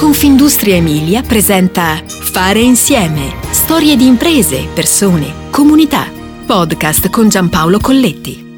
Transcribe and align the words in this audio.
Confindustria 0.00 0.76
Emilia 0.76 1.20
presenta 1.20 2.02
Fare 2.06 2.58
insieme. 2.58 3.34
Storie 3.50 3.96
di 3.96 4.06
imprese, 4.06 4.66
persone, 4.72 5.50
comunità. 5.50 6.10
Podcast 6.46 7.10
con 7.10 7.28
Giampaolo 7.28 7.78
Colletti. 7.80 8.48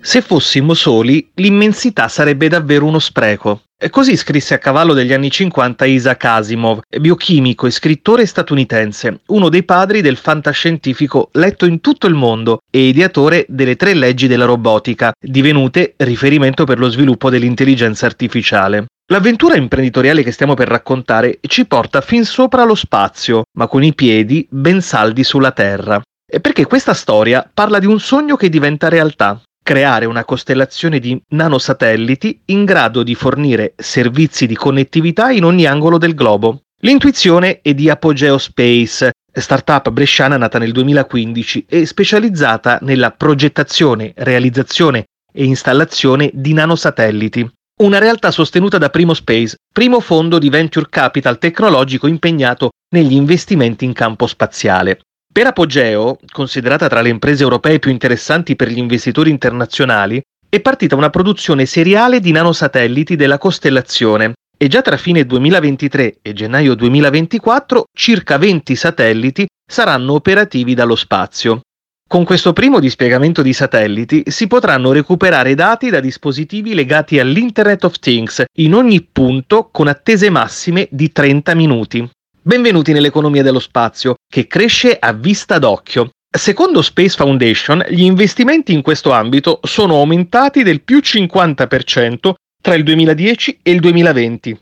Se 0.00 0.20
fossimo 0.20 0.74
soli, 0.74 1.30
l'immensità 1.34 2.08
sarebbe 2.08 2.48
davvero 2.48 2.86
uno 2.86 2.98
spreco. 2.98 3.67
E 3.80 3.90
così 3.90 4.16
scrisse 4.16 4.54
a 4.54 4.58
cavallo 4.58 4.92
degli 4.92 5.12
anni 5.12 5.30
50 5.30 5.84
Isaac 5.84 6.24
Asimov, 6.24 6.80
biochimico 6.98 7.64
e 7.64 7.70
scrittore 7.70 8.26
statunitense, 8.26 9.20
uno 9.26 9.48
dei 9.48 9.62
padri 9.62 10.00
del 10.00 10.16
fantascientifico 10.16 11.28
letto 11.34 11.64
in 11.64 11.80
tutto 11.80 12.08
il 12.08 12.14
mondo 12.14 12.58
e 12.68 12.88
ideatore 12.88 13.46
delle 13.48 13.76
tre 13.76 13.94
leggi 13.94 14.26
della 14.26 14.46
robotica, 14.46 15.12
divenute 15.16 15.94
riferimento 15.98 16.64
per 16.64 16.80
lo 16.80 16.88
sviluppo 16.88 17.30
dell'intelligenza 17.30 18.06
artificiale. 18.06 18.86
L'avventura 19.12 19.54
imprenditoriale 19.54 20.24
che 20.24 20.32
stiamo 20.32 20.54
per 20.54 20.66
raccontare 20.66 21.38
ci 21.42 21.64
porta 21.64 22.00
fin 22.00 22.24
sopra 22.24 22.64
lo 22.64 22.74
spazio, 22.74 23.44
ma 23.56 23.68
con 23.68 23.84
i 23.84 23.94
piedi 23.94 24.44
ben 24.50 24.82
saldi 24.82 25.22
sulla 25.22 25.52
Terra. 25.52 26.02
Perché 26.40 26.66
questa 26.66 26.94
storia 26.94 27.48
parla 27.54 27.78
di 27.78 27.86
un 27.86 28.00
sogno 28.00 28.34
che 28.34 28.48
diventa 28.48 28.88
realtà, 28.88 29.40
creare 29.68 30.06
una 30.06 30.24
costellazione 30.24 30.98
di 30.98 31.20
nanosatelliti 31.28 32.40
in 32.46 32.64
grado 32.64 33.02
di 33.02 33.14
fornire 33.14 33.74
servizi 33.76 34.46
di 34.46 34.56
connettività 34.56 35.30
in 35.30 35.44
ogni 35.44 35.66
angolo 35.66 35.98
del 35.98 36.14
globo. 36.14 36.62
L'intuizione 36.80 37.60
è 37.60 37.74
di 37.74 37.90
Apogeo 37.90 38.38
Space, 38.38 39.10
startup 39.30 39.90
bresciana 39.90 40.38
nata 40.38 40.58
nel 40.58 40.72
2015 40.72 41.66
e 41.68 41.84
specializzata 41.84 42.78
nella 42.80 43.10
progettazione, 43.10 44.14
realizzazione 44.16 45.04
e 45.30 45.44
installazione 45.44 46.30
di 46.32 46.54
nanosatelliti 46.54 47.46
una 47.78 47.98
realtà 47.98 48.30
sostenuta 48.30 48.76
da 48.76 48.88
Primo 48.88 49.14
Space, 49.14 49.54
primo 49.72 50.00
fondo 50.00 50.38
di 50.38 50.48
venture 50.48 50.88
capital 50.90 51.38
tecnologico 51.38 52.08
impegnato 52.08 52.70
negli 52.94 53.12
investimenti 53.12 53.84
in 53.84 53.92
campo 53.92 54.26
spaziale. 54.26 54.98
Per 55.38 55.46
Apogeo, 55.46 56.18
considerata 56.32 56.88
tra 56.88 57.00
le 57.00 57.10
imprese 57.10 57.44
europee 57.44 57.78
più 57.78 57.92
interessanti 57.92 58.56
per 58.56 58.70
gli 58.70 58.78
investitori 58.78 59.30
internazionali, 59.30 60.20
è 60.48 60.58
partita 60.58 60.96
una 60.96 61.10
produzione 61.10 61.64
seriale 61.64 62.18
di 62.18 62.32
nanosatelliti 62.32 63.14
della 63.14 63.38
costellazione 63.38 64.32
e 64.58 64.66
già 64.66 64.82
tra 64.82 64.96
fine 64.96 65.24
2023 65.24 66.16
e 66.22 66.32
gennaio 66.32 66.74
2024 66.74 67.84
circa 67.96 68.36
20 68.36 68.74
satelliti 68.74 69.46
saranno 69.64 70.14
operativi 70.14 70.74
dallo 70.74 70.96
spazio. 70.96 71.60
Con 72.08 72.24
questo 72.24 72.52
primo 72.52 72.80
dispiegamento 72.80 73.40
di 73.40 73.52
satelliti 73.52 74.24
si 74.26 74.48
potranno 74.48 74.90
recuperare 74.90 75.54
dati 75.54 75.88
da 75.88 76.00
dispositivi 76.00 76.74
legati 76.74 77.20
all'Internet 77.20 77.84
of 77.84 78.00
Things 78.00 78.42
in 78.56 78.74
ogni 78.74 79.02
punto 79.02 79.68
con 79.70 79.86
attese 79.86 80.30
massime 80.30 80.88
di 80.90 81.12
30 81.12 81.54
minuti. 81.54 82.10
Benvenuti 82.42 82.92
nell'economia 82.92 83.44
dello 83.44 83.60
spazio, 83.60 84.16
che 84.28 84.46
cresce 84.46 84.96
a 84.98 85.12
vista 85.12 85.58
d'occhio. 85.58 86.10
Secondo 86.30 86.82
Space 86.82 87.16
Foundation, 87.16 87.84
gli 87.88 88.02
investimenti 88.02 88.72
in 88.72 88.82
questo 88.82 89.12
ambito 89.12 89.60
sono 89.62 89.96
aumentati 89.96 90.62
del 90.62 90.82
più 90.82 90.98
50% 90.98 92.34
tra 92.60 92.74
il 92.74 92.82
2010 92.82 93.60
e 93.62 93.70
il 93.70 93.80
2020, 93.80 94.58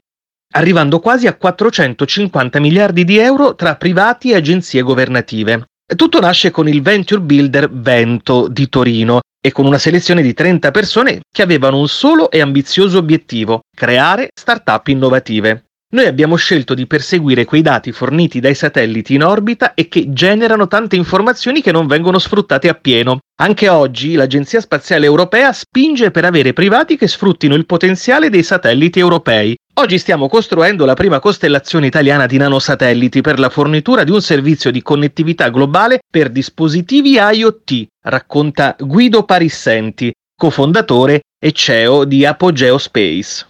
arrivando 0.53 1.01
quasi 1.01 1.27
a 1.27 1.35
450 1.35 2.61
miliardi 2.61 3.05
di 3.05 3.19
euro 3.19 3.57
tra 3.57 3.75
privati 3.75 4.31
e 4.31 4.37
agenzie 4.37 4.83
governative. 4.83 5.65
Tutto 5.95 6.21
nasce 6.21 6.51
con 6.51 6.69
il 6.69 6.83
Venture 6.83 7.21
Builder 7.21 7.71
Vento 7.71 8.49
di 8.49 8.69
Torino 8.69 9.21
e 9.41 9.53
con 9.53 9.67
una 9.67 9.79
selezione 9.79 10.23
di 10.23 10.35
30 10.35 10.71
persone 10.71 11.21
che 11.33 11.43
avevano 11.43 11.79
un 11.79 11.89
solo 11.89 12.31
e 12.31 12.41
ambizioso 12.41 12.99
obiettivo, 12.99 13.61
creare 13.75 14.31
start-up 14.35 14.89
innovative. 14.89 15.66
Noi 15.89 16.07
abbiamo 16.07 16.35
scelto 16.35 16.75
di 16.75 16.89
perseguire 16.89 17.45
quei 17.45 17.63
dati 17.63 17.93
forniti 17.93 18.41
dai 18.41 18.57
satelliti 18.57 19.15
in 19.15 19.23
orbita 19.23 19.75
e 19.75 19.87
che 19.87 20.13
generano 20.13 20.67
tante 20.67 20.97
informazioni 20.97 21.63
che 21.63 21.71
non 21.71 21.87
vengono 21.87 22.19
sfruttate 22.19 22.69
appieno. 22.69 23.21
Anche 23.41 23.69
oggi 23.69 24.15
l'Agenzia 24.15 24.61
Spaziale 24.61 25.07
Europea 25.07 25.53
spinge 25.53 26.11
per 26.11 26.25
avere 26.25 26.53
privati 26.53 26.97
che 26.97 27.07
sfruttino 27.07 27.55
il 27.55 27.67
potenziale 27.67 28.31
dei 28.31 28.43
satelliti 28.43 28.99
europei. 28.99 29.57
Oggi 29.75 29.99
stiamo 29.99 30.29
costruendo 30.29 30.85
la 30.87 30.95
prima 30.95 31.21
costellazione 31.21 31.87
italiana 31.87 32.27
di 32.27 32.37
nanosatelliti 32.37 33.21
per 33.21 33.39
la 33.39 33.49
fornitura 33.49 34.03
di 34.03 34.11
un 34.11 34.21
servizio 34.21 34.73
di 34.73 34.83
connettività 34.83 35.51
globale 35.51 36.01
per 36.11 36.31
dispositivi 36.31 37.13
IoT, 37.13 37.87
racconta 38.03 38.75
Guido 38.77 39.23
Parissenti, 39.23 40.13
cofondatore 40.37 41.21
e 41.39 41.53
CEO 41.53 42.05
di 42.05 42.27
Apogeo 42.27 42.77
Space. 42.77 43.47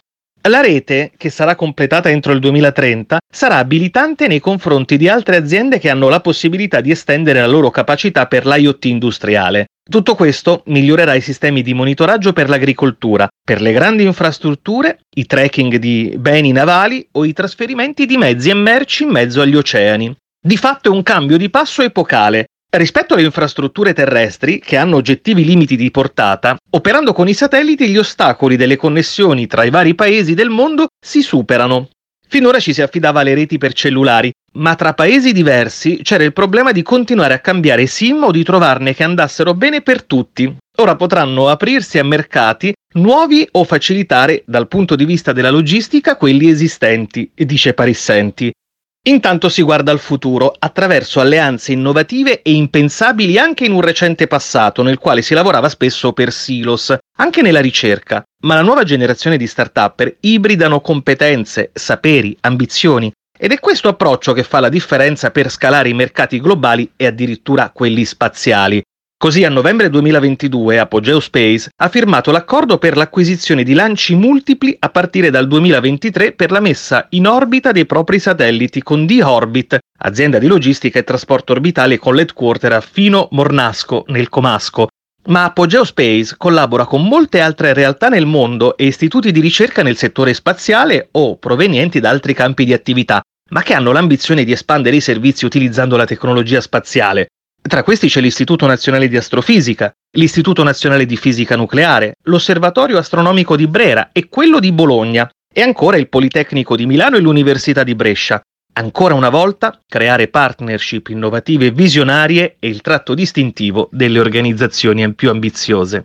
La 0.48 0.60
rete, 0.60 1.10
che 1.16 1.28
sarà 1.28 1.56
completata 1.56 2.08
entro 2.08 2.32
il 2.32 2.38
2030, 2.38 3.18
sarà 3.28 3.56
abilitante 3.56 4.28
nei 4.28 4.38
confronti 4.38 4.96
di 4.96 5.08
altre 5.08 5.34
aziende 5.34 5.80
che 5.80 5.90
hanno 5.90 6.08
la 6.08 6.20
possibilità 6.20 6.80
di 6.80 6.92
estendere 6.92 7.40
la 7.40 7.48
loro 7.48 7.70
capacità 7.70 8.26
per 8.26 8.46
l'IoT 8.46 8.84
industriale. 8.84 9.66
Tutto 9.88 10.14
questo 10.14 10.62
migliorerà 10.66 11.14
i 11.14 11.20
sistemi 11.20 11.62
di 11.62 11.74
monitoraggio 11.74 12.32
per 12.32 12.48
l'agricoltura, 12.48 13.28
per 13.44 13.60
le 13.60 13.72
grandi 13.72 14.04
infrastrutture, 14.04 15.00
i 15.16 15.26
tracking 15.26 15.76
di 15.76 16.14
beni 16.16 16.52
navali 16.52 17.06
o 17.12 17.24
i 17.24 17.32
trasferimenti 17.32 18.06
di 18.06 18.16
mezzi 18.16 18.50
e 18.50 18.54
merci 18.54 19.02
in 19.02 19.10
mezzo 19.10 19.40
agli 19.40 19.56
oceani. 19.56 20.14
Di 20.40 20.56
fatto 20.56 20.90
è 20.90 20.92
un 20.92 21.02
cambio 21.02 21.38
di 21.38 21.50
passo 21.50 21.82
epocale 21.82 22.46
Rispetto 22.68 23.14
alle 23.14 23.22
infrastrutture 23.22 23.94
terrestri, 23.94 24.58
che 24.58 24.76
hanno 24.76 24.96
oggettivi 24.96 25.44
limiti 25.44 25.76
di 25.76 25.90
portata, 25.90 26.56
operando 26.70 27.12
con 27.12 27.28
i 27.28 27.32
satelliti 27.32 27.88
gli 27.88 27.96
ostacoli 27.96 28.56
delle 28.56 28.76
connessioni 28.76 29.46
tra 29.46 29.64
i 29.64 29.70
vari 29.70 29.94
paesi 29.94 30.34
del 30.34 30.50
mondo 30.50 30.88
si 31.00 31.22
superano. 31.22 31.88
Finora 32.28 32.58
ci 32.58 32.74
si 32.74 32.82
affidava 32.82 33.20
alle 33.20 33.34
reti 33.34 33.56
per 33.56 33.72
cellulari, 33.72 34.32
ma 34.54 34.74
tra 34.74 34.94
paesi 34.94 35.32
diversi 35.32 36.00
c'era 36.02 36.24
il 36.24 36.32
problema 36.32 36.72
di 36.72 36.82
continuare 36.82 37.34
a 37.34 37.38
cambiare 37.38 37.86
SIM 37.86 38.24
o 38.24 38.30
di 38.30 38.42
trovarne 38.42 38.94
che 38.94 39.04
andassero 39.04 39.54
bene 39.54 39.80
per 39.80 40.02
tutti. 40.02 40.54
Ora 40.78 40.96
potranno 40.96 41.48
aprirsi 41.48 41.98
a 41.98 42.04
mercati 42.04 42.74
nuovi 42.94 43.46
o 43.52 43.64
facilitare, 43.64 44.42
dal 44.44 44.68
punto 44.68 44.96
di 44.96 45.04
vista 45.04 45.32
della 45.32 45.50
logistica, 45.50 46.16
quelli 46.16 46.50
esistenti, 46.50 47.30
dice 47.34 47.74
Parissenti. 47.74 48.52
Intanto 49.08 49.48
si 49.48 49.62
guarda 49.62 49.92
al 49.92 50.00
futuro 50.00 50.52
attraverso 50.58 51.20
alleanze 51.20 51.70
innovative 51.70 52.42
e 52.42 52.52
impensabili 52.52 53.38
anche 53.38 53.64
in 53.64 53.70
un 53.70 53.80
recente 53.80 54.26
passato 54.26 54.82
nel 54.82 54.98
quale 54.98 55.22
si 55.22 55.32
lavorava 55.32 55.68
spesso 55.68 56.12
per 56.12 56.32
silos, 56.32 56.92
anche 57.18 57.40
nella 57.40 57.60
ricerca. 57.60 58.24
Ma 58.42 58.56
la 58.56 58.62
nuova 58.62 58.82
generazione 58.82 59.36
di 59.36 59.46
start-upper 59.46 60.16
ibridano 60.20 60.80
competenze, 60.80 61.70
saperi, 61.72 62.36
ambizioni 62.40 63.12
ed 63.38 63.52
è 63.52 63.60
questo 63.60 63.88
approccio 63.88 64.32
che 64.32 64.42
fa 64.42 64.58
la 64.58 64.68
differenza 64.68 65.30
per 65.30 65.50
scalare 65.50 65.88
i 65.88 65.94
mercati 65.94 66.40
globali 66.40 66.90
e 66.96 67.06
addirittura 67.06 67.70
quelli 67.70 68.04
spaziali. 68.04 68.82
Così 69.18 69.44
a 69.44 69.48
novembre 69.48 69.88
2022 69.88 70.78
Apogeo 70.78 71.20
Space 71.20 71.70
ha 71.74 71.88
firmato 71.88 72.30
l'accordo 72.30 72.76
per 72.76 72.98
l'acquisizione 72.98 73.62
di 73.62 73.72
lanci 73.72 74.14
multipli 74.14 74.76
a 74.78 74.90
partire 74.90 75.30
dal 75.30 75.48
2023 75.48 76.32
per 76.32 76.50
la 76.50 76.60
messa 76.60 77.06
in 77.10 77.26
orbita 77.26 77.72
dei 77.72 77.86
propri 77.86 78.18
satelliti 78.18 78.82
con 78.82 79.06
D-Orbit, 79.06 79.78
azienda 80.00 80.38
di 80.38 80.46
logistica 80.46 80.98
e 80.98 81.04
trasporto 81.04 81.52
orbitale 81.52 81.96
con 81.96 82.14
l'headquarter 82.14 82.74
a 82.74 82.82
Fino 82.82 83.28
Mornasco 83.30 84.04
nel 84.08 84.28
Comasco. 84.28 84.88
Ma 85.28 85.44
Apogeo 85.44 85.84
Space 85.84 86.34
collabora 86.36 86.84
con 86.84 87.08
molte 87.08 87.40
altre 87.40 87.72
realtà 87.72 88.10
nel 88.10 88.26
mondo 88.26 88.76
e 88.76 88.84
istituti 88.84 89.32
di 89.32 89.40
ricerca 89.40 89.82
nel 89.82 89.96
settore 89.96 90.34
spaziale 90.34 91.08
o 91.12 91.38
provenienti 91.38 92.00
da 92.00 92.10
altri 92.10 92.34
campi 92.34 92.66
di 92.66 92.74
attività, 92.74 93.22
ma 93.48 93.62
che 93.62 93.72
hanno 93.72 93.92
l'ambizione 93.92 94.44
di 94.44 94.52
espandere 94.52 94.96
i 94.96 95.00
servizi 95.00 95.46
utilizzando 95.46 95.96
la 95.96 96.04
tecnologia 96.04 96.60
spaziale. 96.60 97.28
Tra 97.66 97.82
questi 97.82 98.08
c'è 98.08 98.20
l'Istituto 98.20 98.66
Nazionale 98.66 99.08
di 99.08 99.16
Astrofisica, 99.16 99.92
l'Istituto 100.12 100.62
Nazionale 100.62 101.04
di 101.04 101.16
Fisica 101.16 101.56
Nucleare, 101.56 102.14
l'Osservatorio 102.24 102.96
Astronomico 102.96 103.56
di 103.56 103.66
Brera 103.66 104.10
e 104.12 104.28
quello 104.28 104.60
di 104.60 104.70
Bologna, 104.70 105.28
e 105.52 105.62
ancora 105.62 105.96
il 105.96 106.08
Politecnico 106.08 106.76
di 106.76 106.86
Milano 106.86 107.16
e 107.16 107.20
l'Università 107.20 107.82
di 107.82 107.94
Brescia. 107.94 108.40
Ancora 108.74 109.14
una 109.14 109.30
volta, 109.30 109.80
creare 109.86 110.28
partnership 110.28 111.08
innovative 111.08 111.66
e 111.66 111.70
visionarie 111.70 112.56
è 112.58 112.66
il 112.66 112.82
tratto 112.82 113.14
distintivo 113.14 113.88
delle 113.90 114.20
organizzazioni 114.20 115.12
più 115.14 115.30
ambiziose. 115.30 116.04